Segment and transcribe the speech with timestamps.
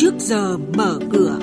[0.00, 1.38] trước giờ mở cửa.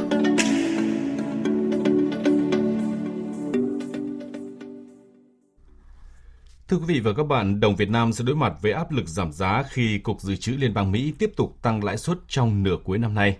[6.67, 9.07] Thưa quý vị và các bạn, đồng Việt Nam sẽ đối mặt với áp lực
[9.07, 12.63] giảm giá khi Cục Dự trữ Liên bang Mỹ tiếp tục tăng lãi suất trong
[12.63, 13.37] nửa cuối năm nay.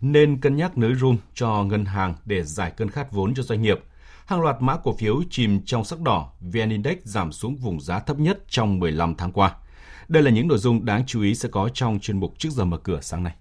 [0.00, 3.62] Nên cân nhắc nới room cho ngân hàng để giải cơn khát vốn cho doanh
[3.62, 3.80] nghiệp.
[4.26, 8.00] Hàng loạt mã cổ phiếu chìm trong sắc đỏ, VN Index giảm xuống vùng giá
[8.00, 9.54] thấp nhất trong 15 tháng qua.
[10.08, 12.64] Đây là những nội dung đáng chú ý sẽ có trong chuyên mục trước giờ
[12.64, 13.34] mở cửa sáng nay.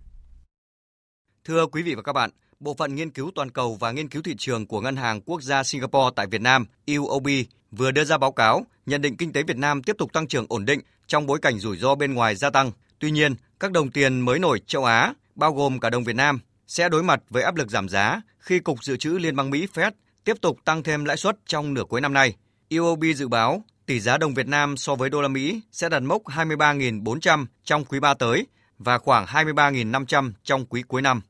[1.45, 2.29] Thưa quý vị và các bạn,
[2.59, 5.41] Bộ phận Nghiên cứu Toàn cầu và Nghiên cứu Thị trường của Ngân hàng Quốc
[5.41, 6.65] gia Singapore tại Việt Nam,
[6.97, 7.27] UOB,
[7.71, 10.45] vừa đưa ra báo cáo nhận định kinh tế Việt Nam tiếp tục tăng trưởng
[10.49, 12.71] ổn định trong bối cảnh rủi ro bên ngoài gia tăng.
[12.99, 16.39] Tuy nhiên, các đồng tiền mới nổi châu Á, bao gồm cả đồng Việt Nam,
[16.67, 19.67] sẽ đối mặt với áp lực giảm giá khi Cục Dự trữ Liên bang Mỹ
[19.73, 19.91] Fed
[20.23, 22.35] tiếp tục tăng thêm lãi suất trong nửa cuối năm nay.
[22.77, 26.03] UOB dự báo tỷ giá đồng Việt Nam so với đô la Mỹ sẽ đạt
[26.03, 28.45] mốc 23.400 trong quý 3 tới
[28.79, 31.21] và khoảng 23.500 trong quý cuối năm.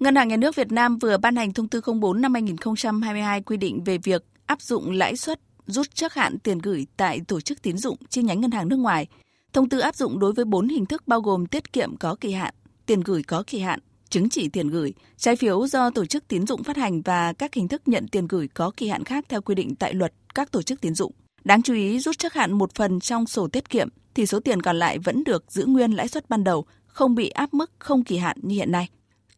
[0.00, 3.56] Ngân hàng Nhà nước Việt Nam vừa ban hành thông tư 04 năm 2022 quy
[3.56, 7.62] định về việc áp dụng lãi suất rút trước hạn tiền gửi tại tổ chức
[7.62, 9.06] tín dụng chi nhánh ngân hàng nước ngoài.
[9.52, 12.32] Thông tư áp dụng đối với 4 hình thức bao gồm tiết kiệm có kỳ
[12.32, 12.54] hạn,
[12.86, 16.46] tiền gửi có kỳ hạn, chứng chỉ tiền gửi, trái phiếu do tổ chức tín
[16.46, 19.42] dụng phát hành và các hình thức nhận tiền gửi có kỳ hạn khác theo
[19.42, 21.12] quy định tại luật các tổ chức tín dụng.
[21.44, 24.62] Đáng chú ý rút trước hạn một phần trong sổ tiết kiệm thì số tiền
[24.62, 26.66] còn lại vẫn được giữ nguyên lãi suất ban đầu,
[26.98, 28.88] không bị áp mức không kỳ hạn như hiện nay.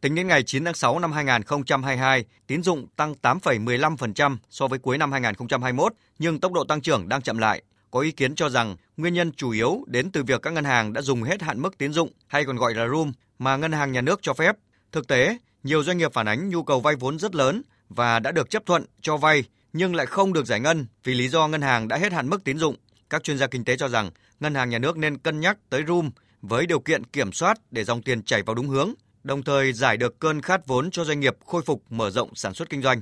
[0.01, 4.97] Tính đến ngày 9 tháng 6 năm 2022, tín dụng tăng 8,15% so với cuối
[4.97, 7.61] năm 2021, nhưng tốc độ tăng trưởng đang chậm lại.
[7.91, 10.93] Có ý kiến cho rằng nguyên nhân chủ yếu đến từ việc các ngân hàng
[10.93, 13.91] đã dùng hết hạn mức tín dụng hay còn gọi là room mà ngân hàng
[13.91, 14.55] nhà nước cho phép.
[14.91, 18.31] Thực tế, nhiều doanh nghiệp phản ánh nhu cầu vay vốn rất lớn và đã
[18.31, 21.61] được chấp thuận cho vay nhưng lại không được giải ngân vì lý do ngân
[21.61, 22.75] hàng đã hết hạn mức tín dụng.
[23.09, 25.83] Các chuyên gia kinh tế cho rằng ngân hàng nhà nước nên cân nhắc tới
[25.87, 29.73] room với điều kiện kiểm soát để dòng tiền chảy vào đúng hướng, đồng thời
[29.73, 32.81] giải được cơn khát vốn cho doanh nghiệp khôi phục mở rộng sản xuất kinh
[32.81, 33.01] doanh.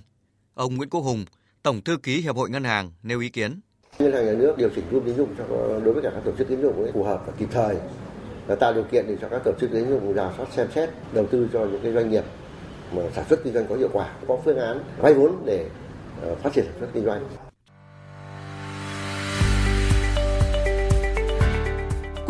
[0.54, 1.26] Ông Nguyễn Quốc Hùng,
[1.64, 3.60] Tổng thư ký Hiệp hội Ngân hàng nêu ý kiến.
[4.00, 5.46] Ngân hàng nhà nước điều chỉnh room tín dụng cho
[5.84, 7.76] đối với cả các tổ chức tín dụng phù hợp và kịp thời
[8.48, 10.90] và tạo điều kiện để cho các tổ chức tín dụng rà soát xem xét
[11.14, 12.24] đầu tư cho những cái doanh nghiệp
[12.94, 15.70] mà sản xuất kinh doanh có hiệu quả, có phương án vay vốn để
[16.22, 17.26] ờ, phát triển sản xuất kinh doanh.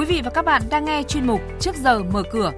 [0.09, 2.51] Vị và các bạn đang nghe chuyên mục Trước giờ mở cửa.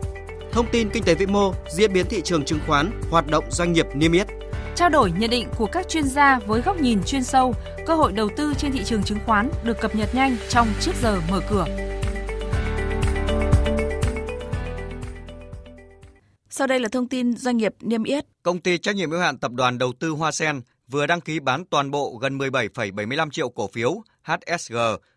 [0.52, 3.74] Thông tin kinh tế vĩ mô, diễn biến thị trường chứng khoán, hoạt động doanh
[3.74, 4.28] nghiệp niêm yết.
[4.76, 7.54] Trao đổi nhận định của các chuyên gia với góc nhìn chuyên sâu,
[7.86, 10.92] cơ hội đầu tư trên thị trường chứng khoán được cập nhật nhanh trong Trước
[11.02, 11.66] giờ mở cửa.
[16.50, 18.26] Sau đây là thông tin doanh nghiệp niêm yết.
[18.44, 21.40] Công ty trách nhiệm hữu hạn tập đoàn đầu tư Hoa Sen vừa đăng ký
[21.40, 24.76] bán toàn bộ gần 17,75 triệu cổ phiếu HSG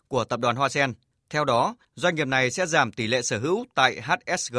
[0.09, 0.93] của tập đoàn Hoa Sen.
[1.31, 4.57] Theo đó, doanh nghiệp này sẽ giảm tỷ lệ sở hữu tại HSG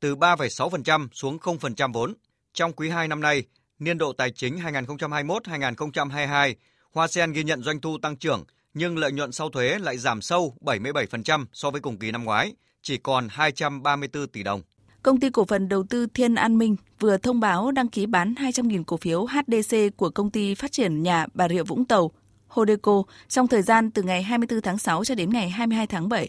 [0.00, 2.14] từ 3,6% xuống 0% vốn.
[2.54, 3.42] Trong quý 2 năm nay,
[3.78, 6.54] niên độ tài chính 2021-2022,
[6.92, 10.22] Hoa Sen ghi nhận doanh thu tăng trưởng nhưng lợi nhuận sau thuế lại giảm
[10.22, 14.62] sâu 77% so với cùng kỳ năm ngoái, chỉ còn 234 tỷ đồng.
[15.02, 18.34] Công ty cổ phần đầu tư Thiên An Minh vừa thông báo đăng ký bán
[18.34, 22.10] 200.000 cổ phiếu HDC của công ty phát triển nhà Bà Rịa Vũng Tàu,
[22.54, 26.28] Hodeco, trong thời gian từ ngày 24 tháng 6 cho đến ngày 22 tháng 7.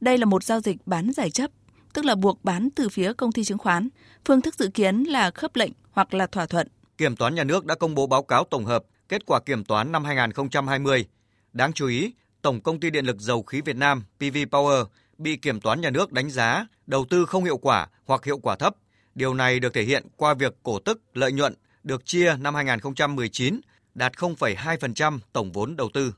[0.00, 1.50] Đây là một giao dịch bán giải chấp,
[1.92, 3.88] tức là buộc bán từ phía công ty chứng khoán.
[4.24, 6.68] Phương thức dự kiến là khớp lệnh hoặc là thỏa thuận.
[6.98, 9.92] Kiểm toán nhà nước đã công bố báo cáo tổng hợp kết quả kiểm toán
[9.92, 11.06] năm 2020.
[11.52, 12.12] Đáng chú ý,
[12.42, 14.84] Tổng công ty Điện lực Dầu khí Việt Nam PV Power
[15.18, 18.56] bị kiểm toán nhà nước đánh giá đầu tư không hiệu quả hoặc hiệu quả
[18.56, 18.76] thấp.
[19.14, 23.60] Điều này được thể hiện qua việc cổ tức lợi nhuận được chia năm 2019
[23.96, 26.14] đạt 0,2% tổng vốn đầu tư.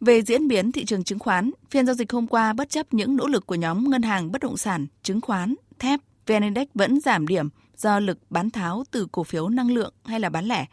[0.00, 3.16] Về diễn biến thị trường chứng khoán, phiên giao dịch hôm qua bất chấp những
[3.16, 7.00] nỗ lực của nhóm ngân hàng bất động sản, chứng khoán, thép, VN Index vẫn
[7.00, 10.66] giảm điểm do lực bán tháo từ cổ phiếu năng lượng hay là bán lẻ.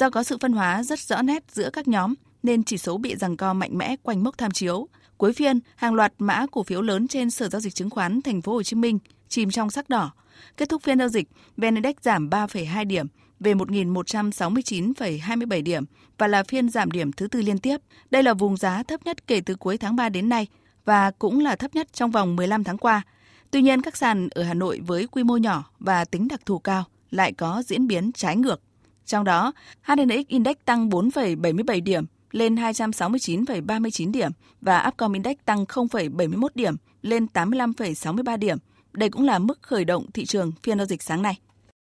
[0.00, 3.16] Do có sự phân hóa rất rõ nét giữa các nhóm nên chỉ số bị
[3.16, 4.88] giằng co mạnh mẽ quanh mốc tham chiếu.
[5.18, 8.42] Cuối phiên, hàng loạt mã cổ phiếu lớn trên Sở giao dịch chứng khoán Thành
[8.42, 8.98] phố Hồ Chí Minh
[9.28, 10.12] chìm trong sắc đỏ.
[10.56, 13.06] Kết thúc phiên giao dịch, VN Index giảm 3,2 điểm
[13.40, 15.84] về 1.169,27 điểm
[16.18, 17.76] và là phiên giảm điểm thứ tư liên tiếp.
[18.10, 20.46] Đây là vùng giá thấp nhất kể từ cuối tháng 3 đến nay
[20.84, 23.02] và cũng là thấp nhất trong vòng 15 tháng qua.
[23.50, 26.58] Tuy nhiên, các sàn ở Hà Nội với quy mô nhỏ và tính đặc thù
[26.58, 28.60] cao lại có diễn biến trái ngược.
[29.06, 29.52] Trong đó,
[29.82, 37.26] HNX Index tăng 4,77 điểm lên 269,39 điểm và Upcom Index tăng 0,71 điểm lên
[37.34, 38.58] 85,63 điểm.
[38.92, 41.38] Đây cũng là mức khởi động thị trường phiên giao dịch sáng nay.